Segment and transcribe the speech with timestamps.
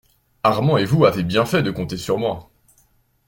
[0.41, 2.49] Armand et vous avez bien fait de compter sur moi.